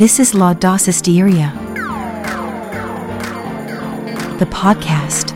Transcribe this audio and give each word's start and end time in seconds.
This 0.00 0.18
is 0.18 0.32
Laudacisteria, 0.32 1.52
the 4.38 4.46
podcast. 4.46 5.34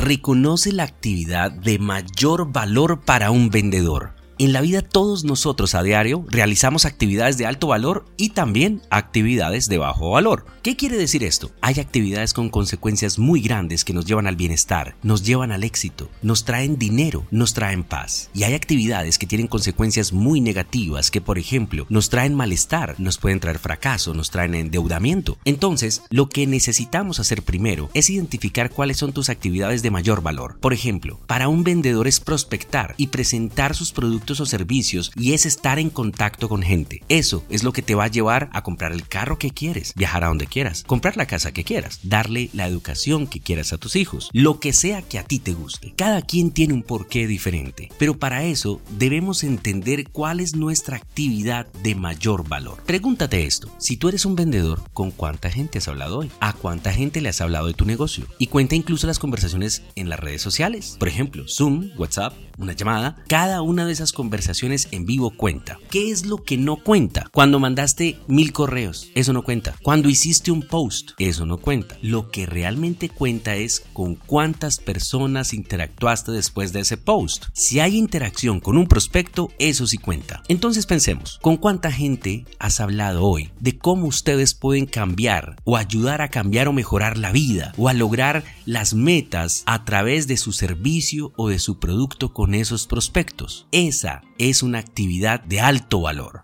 Reconoce 0.00 0.70
la 0.70 0.84
actividad 0.84 1.50
de 1.50 1.80
mayor 1.80 2.52
valor 2.52 3.00
para 3.00 3.32
un 3.32 3.50
vendedor. 3.50 4.23
En 4.36 4.52
la 4.52 4.60
vida 4.62 4.82
todos 4.82 5.22
nosotros 5.22 5.76
a 5.76 5.84
diario 5.84 6.24
realizamos 6.28 6.86
actividades 6.86 7.38
de 7.38 7.46
alto 7.46 7.68
valor 7.68 8.04
y 8.16 8.30
también 8.30 8.82
actividades 8.90 9.68
de 9.68 9.78
bajo 9.78 10.10
valor. 10.10 10.44
¿Qué 10.62 10.74
quiere 10.74 10.96
decir 10.96 11.22
esto? 11.22 11.52
Hay 11.60 11.78
actividades 11.78 12.32
con 12.32 12.48
consecuencias 12.48 13.20
muy 13.20 13.40
grandes 13.40 13.84
que 13.84 13.92
nos 13.92 14.06
llevan 14.06 14.26
al 14.26 14.34
bienestar, 14.34 14.96
nos 15.04 15.22
llevan 15.22 15.52
al 15.52 15.62
éxito, 15.62 16.10
nos 16.20 16.44
traen 16.44 16.78
dinero, 16.78 17.26
nos 17.30 17.54
traen 17.54 17.84
paz. 17.84 18.28
Y 18.34 18.42
hay 18.42 18.54
actividades 18.54 19.18
que 19.18 19.26
tienen 19.26 19.46
consecuencias 19.46 20.12
muy 20.12 20.40
negativas 20.40 21.12
que, 21.12 21.20
por 21.20 21.38
ejemplo, 21.38 21.86
nos 21.88 22.08
traen 22.08 22.34
malestar, 22.34 22.96
nos 22.98 23.18
pueden 23.18 23.38
traer 23.38 23.60
fracaso, 23.60 24.14
nos 24.14 24.30
traen 24.30 24.56
endeudamiento. 24.56 25.38
Entonces, 25.44 26.02
lo 26.10 26.28
que 26.28 26.48
necesitamos 26.48 27.20
hacer 27.20 27.42
primero 27.42 27.88
es 27.94 28.10
identificar 28.10 28.70
cuáles 28.70 28.96
son 28.96 29.12
tus 29.12 29.28
actividades 29.28 29.82
de 29.82 29.92
mayor 29.92 30.22
valor. 30.22 30.58
Por 30.58 30.72
ejemplo, 30.72 31.20
para 31.28 31.46
un 31.46 31.62
vendedor 31.62 32.08
es 32.08 32.18
prospectar 32.18 32.94
y 32.96 33.08
presentar 33.08 33.76
sus 33.76 33.92
productos 33.92 34.23
o 34.24 34.46
servicios 34.46 35.12
y 35.16 35.32
es 35.34 35.46
estar 35.46 35.78
en 35.78 35.90
contacto 35.90 36.48
con 36.48 36.62
gente. 36.62 37.02
Eso 37.08 37.44
es 37.50 37.62
lo 37.62 37.72
que 37.72 37.82
te 37.82 37.94
va 37.94 38.04
a 38.04 38.08
llevar 38.08 38.48
a 38.52 38.62
comprar 38.62 38.92
el 38.92 39.06
carro 39.06 39.38
que 39.38 39.50
quieres, 39.50 39.92
viajar 39.94 40.24
a 40.24 40.28
donde 40.28 40.46
quieras, 40.46 40.82
comprar 40.84 41.16
la 41.16 41.26
casa 41.26 41.52
que 41.52 41.64
quieras, 41.64 42.00
darle 42.02 42.50
la 42.52 42.66
educación 42.66 43.26
que 43.26 43.40
quieras 43.40 43.72
a 43.72 43.78
tus 43.78 43.96
hijos, 43.96 44.30
lo 44.32 44.60
que 44.60 44.72
sea 44.72 45.02
que 45.02 45.18
a 45.18 45.24
ti 45.24 45.38
te 45.38 45.52
guste. 45.52 45.92
Cada 45.96 46.22
quien 46.22 46.50
tiene 46.50 46.74
un 46.74 46.82
porqué 46.82 47.26
diferente, 47.26 47.90
pero 47.98 48.18
para 48.18 48.44
eso 48.44 48.80
debemos 48.98 49.44
entender 49.44 50.08
cuál 50.10 50.40
es 50.40 50.56
nuestra 50.56 50.96
actividad 50.96 51.66
de 51.82 51.94
mayor 51.94 52.48
valor. 52.48 52.82
Pregúntate 52.86 53.44
esto, 53.44 53.70
si 53.78 53.96
tú 53.96 54.08
eres 54.08 54.24
un 54.24 54.34
vendedor, 54.34 54.82
¿con 54.92 55.10
cuánta 55.10 55.50
gente 55.50 55.78
has 55.78 55.88
hablado 55.88 56.18
hoy? 56.18 56.30
¿A 56.40 56.52
cuánta 56.52 56.92
gente 56.92 57.20
le 57.20 57.28
has 57.28 57.40
hablado 57.40 57.66
de 57.66 57.74
tu 57.74 57.84
negocio? 57.84 58.26
Y 58.38 58.48
cuenta 58.48 58.74
incluso 58.74 59.06
las 59.06 59.18
conversaciones 59.18 59.82
en 59.94 60.08
las 60.08 60.20
redes 60.20 60.42
sociales. 60.42 60.96
Por 60.98 61.08
ejemplo, 61.08 61.44
Zoom, 61.48 61.90
WhatsApp, 61.96 62.34
una 62.58 62.72
llamada, 62.72 63.16
cada 63.28 63.62
una 63.62 63.86
de 63.86 63.92
esas 63.92 64.12
conversaciones 64.12 64.88
en 64.90 65.06
vivo 65.06 65.30
cuenta. 65.36 65.78
¿Qué 65.90 66.10
es 66.10 66.26
lo 66.26 66.42
que 66.42 66.56
no 66.56 66.76
cuenta? 66.76 67.28
Cuando 67.32 67.58
mandaste 67.58 68.18
mil 68.26 68.52
correos, 68.52 69.08
eso 69.14 69.32
no 69.32 69.42
cuenta. 69.42 69.76
Cuando 69.82 70.08
hiciste 70.08 70.50
un 70.50 70.62
post, 70.62 71.12
eso 71.18 71.46
no 71.46 71.58
cuenta. 71.58 71.96
Lo 72.02 72.30
que 72.30 72.46
realmente 72.46 73.08
cuenta 73.08 73.56
es 73.56 73.84
con 73.92 74.14
cuántas 74.14 74.78
personas 74.78 75.54
interactuaste 75.54 76.32
después 76.32 76.72
de 76.72 76.80
ese 76.80 76.96
post. 76.96 77.46
Si 77.52 77.80
hay 77.80 77.96
interacción 77.96 78.60
con 78.60 78.76
un 78.76 78.86
prospecto, 78.86 79.50
eso 79.58 79.86
sí 79.86 79.98
cuenta. 79.98 80.42
Entonces 80.48 80.86
pensemos, 80.86 81.38
¿con 81.42 81.56
cuánta 81.56 81.90
gente 81.90 82.44
has 82.58 82.80
hablado 82.80 83.24
hoy 83.24 83.50
de 83.60 83.78
cómo 83.78 84.06
ustedes 84.06 84.54
pueden 84.54 84.86
cambiar 84.86 85.56
o 85.64 85.76
ayudar 85.76 86.22
a 86.22 86.28
cambiar 86.28 86.68
o 86.68 86.72
mejorar 86.72 87.18
la 87.18 87.32
vida 87.32 87.72
o 87.76 87.88
a 87.88 87.94
lograr 87.94 88.44
las 88.66 88.94
metas 88.94 89.62
a 89.66 89.84
través 89.84 90.26
de 90.26 90.36
su 90.36 90.52
servicio 90.52 91.32
o 91.36 91.48
de 91.48 91.58
su 91.58 91.78
producto 91.78 92.32
esos 92.52 92.86
prospectos? 92.86 93.66
Esa 93.72 94.22
es 94.36 94.62
una 94.62 94.80
actividad 94.80 95.40
de 95.40 95.60
alto 95.60 96.02
valor. 96.02 96.42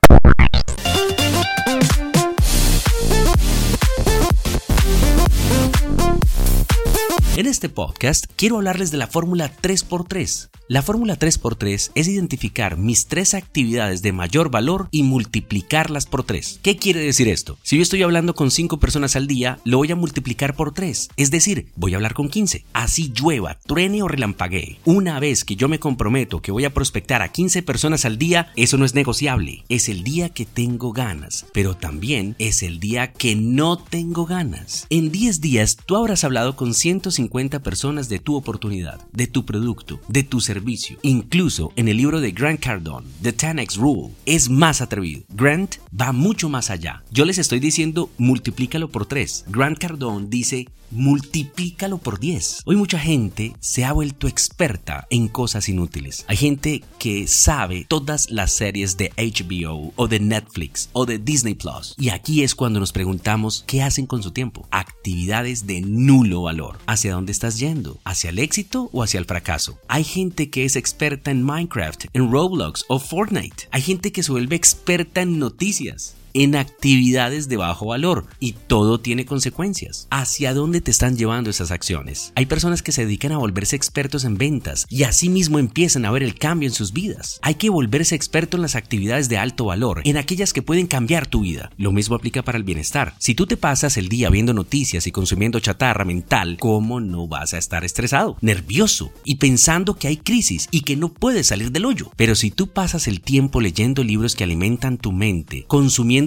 En 7.36 7.46
este 7.46 7.68
podcast 7.68 8.26
quiero 8.36 8.56
hablarles 8.56 8.90
de 8.90 8.98
la 8.98 9.06
fórmula 9.06 9.50
3x3. 9.62 10.49
La 10.70 10.82
fórmula 10.82 11.18
3x3 11.18 11.90
es 11.96 12.06
identificar 12.06 12.76
mis 12.76 13.08
tres 13.08 13.34
actividades 13.34 14.02
de 14.02 14.12
mayor 14.12 14.52
valor 14.52 14.86
y 14.92 15.02
multiplicarlas 15.02 16.06
por 16.06 16.22
3. 16.22 16.60
¿Qué 16.62 16.76
quiere 16.76 17.00
decir 17.00 17.26
esto? 17.26 17.58
Si 17.64 17.74
yo 17.74 17.82
estoy 17.82 18.04
hablando 18.04 18.36
con 18.36 18.52
5 18.52 18.78
personas 18.78 19.16
al 19.16 19.26
día, 19.26 19.58
lo 19.64 19.78
voy 19.78 19.90
a 19.90 19.96
multiplicar 19.96 20.54
por 20.54 20.72
3. 20.72 21.08
Es 21.16 21.32
decir, 21.32 21.66
voy 21.74 21.92
a 21.92 21.96
hablar 21.96 22.14
con 22.14 22.28
15. 22.28 22.66
Así 22.72 23.12
llueva, 23.12 23.58
truene 23.66 24.04
o 24.04 24.06
relampaguee. 24.06 24.78
Una 24.84 25.18
vez 25.18 25.44
que 25.44 25.56
yo 25.56 25.68
me 25.68 25.80
comprometo 25.80 26.40
que 26.40 26.52
voy 26.52 26.64
a 26.64 26.72
prospectar 26.72 27.20
a 27.20 27.32
15 27.32 27.64
personas 27.64 28.04
al 28.04 28.16
día, 28.16 28.52
eso 28.54 28.76
no 28.76 28.84
es 28.84 28.94
negociable. 28.94 29.64
Es 29.68 29.88
el 29.88 30.04
día 30.04 30.28
que 30.28 30.46
tengo 30.46 30.92
ganas, 30.92 31.46
pero 31.52 31.76
también 31.76 32.36
es 32.38 32.62
el 32.62 32.78
día 32.78 33.12
que 33.12 33.34
no 33.34 33.76
tengo 33.76 34.24
ganas. 34.24 34.86
En 34.88 35.10
10 35.10 35.40
días 35.40 35.78
tú 35.84 35.96
habrás 35.96 36.22
hablado 36.22 36.54
con 36.54 36.74
150 36.74 37.58
personas 37.58 38.08
de 38.08 38.20
tu 38.20 38.36
oportunidad, 38.36 39.00
de 39.10 39.26
tu 39.26 39.44
producto, 39.44 39.98
de 40.06 40.22
tu 40.22 40.40
servicio 40.40 40.59
Incluso 41.02 41.72
en 41.76 41.88
el 41.88 41.96
libro 41.96 42.20
de 42.20 42.32
Grant 42.32 42.60
Cardone, 42.60 43.06
The 43.22 43.36
10X 43.36 43.76
Rule, 43.76 44.12
es 44.26 44.48
más 44.48 44.80
atrevido. 44.80 45.22
Grant 45.30 45.76
va 45.98 46.12
mucho 46.12 46.48
más 46.48 46.70
allá. 46.70 47.02
Yo 47.10 47.24
les 47.24 47.38
estoy 47.38 47.60
diciendo 47.60 48.10
multiplícalo 48.18 48.88
por 48.88 49.06
3. 49.06 49.46
Grant 49.48 49.78
Cardone 49.78 50.26
dice 50.28 50.68
multiplícalo 50.90 51.98
por 51.98 52.18
10. 52.18 52.62
Hoy 52.64 52.76
mucha 52.76 52.98
gente 52.98 53.54
se 53.60 53.84
ha 53.84 53.92
vuelto 53.92 54.28
experta 54.28 55.06
en 55.10 55.28
cosas 55.28 55.68
inútiles. 55.68 56.24
Hay 56.28 56.36
gente 56.36 56.82
que 56.98 57.26
sabe 57.26 57.86
todas 57.88 58.30
las 58.30 58.52
series 58.52 58.96
de 58.96 59.12
HBO 59.16 59.92
o 59.96 60.08
de 60.08 60.20
Netflix 60.20 60.88
o 60.92 61.06
de 61.06 61.18
Disney 61.18 61.54
Plus. 61.54 61.94
Y 61.98 62.10
aquí 62.10 62.42
es 62.42 62.54
cuando 62.54 62.80
nos 62.80 62.92
preguntamos 62.92 63.64
qué 63.66 63.82
hacen 63.82 64.06
con 64.06 64.22
su 64.22 64.30
tiempo. 64.30 64.66
Actividades 64.70 65.66
de 65.66 65.80
nulo 65.80 66.42
valor. 66.42 66.78
¿Hacia 66.86 67.12
dónde 67.12 67.32
estás 67.32 67.58
yendo? 67.58 67.98
¿Hacia 68.04 68.30
el 68.30 68.38
éxito 68.38 68.90
o 68.92 69.02
hacia 69.02 69.18
el 69.18 69.26
fracaso? 69.26 69.78
Hay 69.88 70.04
gente 70.04 70.50
que 70.50 70.64
es 70.64 70.76
experta 70.76 71.30
en 71.30 71.42
Minecraft, 71.42 72.06
en 72.12 72.30
Roblox 72.30 72.84
o 72.88 72.98
Fortnite. 72.98 73.68
Hay 73.70 73.82
gente 73.82 74.12
que 74.12 74.22
se 74.22 74.32
vuelve 74.32 74.56
experta 74.56 75.22
en 75.22 75.38
noticias. 75.38 76.16
En 76.34 76.56
actividades 76.56 77.48
de 77.48 77.56
bajo 77.56 77.86
valor 77.86 78.26
y 78.38 78.52
todo 78.52 79.00
tiene 79.00 79.26
consecuencias. 79.26 80.06
¿Hacia 80.10 80.54
dónde 80.54 80.80
te 80.80 80.90
están 80.90 81.16
llevando 81.16 81.50
esas 81.50 81.70
acciones? 81.70 82.32
Hay 82.34 82.46
personas 82.46 82.82
que 82.82 82.92
se 82.92 83.04
dedican 83.04 83.32
a 83.32 83.38
volverse 83.38 83.76
expertos 83.76 84.24
en 84.24 84.38
ventas 84.38 84.86
y 84.88 85.04
así 85.04 85.28
mismo 85.28 85.58
empiezan 85.58 86.04
a 86.04 86.10
ver 86.10 86.22
el 86.22 86.34
cambio 86.34 86.68
en 86.68 86.74
sus 86.74 86.92
vidas. 86.92 87.38
Hay 87.42 87.54
que 87.54 87.70
volverse 87.70 88.14
experto 88.14 88.56
en 88.56 88.62
las 88.62 88.76
actividades 88.76 89.28
de 89.28 89.38
alto 89.38 89.66
valor, 89.66 90.02
en 90.04 90.16
aquellas 90.16 90.52
que 90.52 90.62
pueden 90.62 90.86
cambiar 90.86 91.26
tu 91.26 91.40
vida. 91.40 91.70
Lo 91.76 91.92
mismo 91.92 92.16
aplica 92.16 92.42
para 92.42 92.58
el 92.58 92.64
bienestar. 92.64 93.14
Si 93.18 93.34
tú 93.34 93.46
te 93.46 93.56
pasas 93.56 93.96
el 93.96 94.08
día 94.08 94.30
viendo 94.30 94.54
noticias 94.54 95.06
y 95.06 95.12
consumiendo 95.12 95.60
chatarra 95.60 96.04
mental, 96.04 96.56
¿cómo 96.60 97.00
no 97.00 97.28
vas 97.28 97.54
a 97.54 97.58
estar 97.58 97.84
estresado, 97.84 98.36
nervioso 98.40 99.12
y 99.24 99.36
pensando 99.36 99.96
que 99.96 100.08
hay 100.08 100.16
crisis 100.16 100.68
y 100.70 100.82
que 100.82 100.96
no 100.96 101.12
puedes 101.12 101.48
salir 101.48 101.72
del 101.72 101.84
hoyo? 101.84 102.10
Pero 102.16 102.34
si 102.34 102.50
tú 102.50 102.68
pasas 102.68 103.08
el 103.08 103.20
tiempo 103.20 103.60
leyendo 103.60 104.04
libros 104.04 104.34
que 104.34 104.44
alimentan 104.44 104.98
tu 104.98 105.12
mente, 105.12 105.64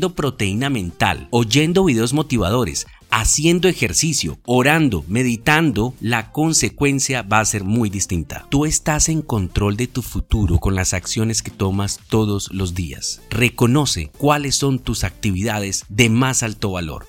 proteína 0.01 0.69
mental, 0.69 1.27
oyendo 1.31 1.85
videos 1.85 2.13
motivadores, 2.13 2.87
haciendo 3.09 3.67
ejercicio, 3.67 4.39
orando, 4.45 5.05
meditando, 5.07 5.93
la 6.01 6.31
consecuencia 6.31 7.21
va 7.21 7.39
a 7.39 7.45
ser 7.45 7.63
muy 7.63 7.89
distinta. 7.89 8.45
Tú 8.49 8.65
estás 8.65 9.07
en 9.09 9.21
control 9.21 9.77
de 9.77 9.87
tu 9.87 10.01
futuro 10.01 10.57
con 10.57 10.75
las 10.75 10.93
acciones 10.93 11.41
que 11.41 11.51
tomas 11.51 11.99
todos 12.09 12.51
los 12.51 12.73
días. 12.73 13.21
Reconoce 13.29 14.11
cuáles 14.17 14.55
son 14.55 14.79
tus 14.79 15.03
actividades 15.03 15.85
de 15.89 16.09
más 16.09 16.41
alto 16.41 16.71
valor. 16.71 17.05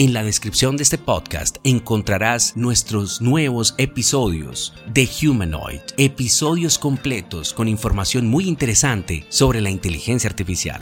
En 0.00 0.14
la 0.14 0.22
descripción 0.22 0.78
de 0.78 0.82
este 0.82 0.96
podcast 0.96 1.58
encontrarás 1.62 2.56
nuestros 2.56 3.20
nuevos 3.20 3.74
episodios 3.76 4.72
de 4.86 5.06
Humanoid, 5.22 5.80
episodios 5.98 6.78
completos 6.78 7.52
con 7.52 7.68
información 7.68 8.26
muy 8.26 8.48
interesante 8.48 9.26
sobre 9.28 9.60
la 9.60 9.68
inteligencia 9.68 10.30
artificial. 10.30 10.80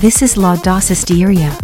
This 0.00 0.22
is 0.22 0.38
La 0.38 0.56
Dosisteria, 0.56 1.54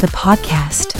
the 0.00 0.08
podcast. 0.08 0.99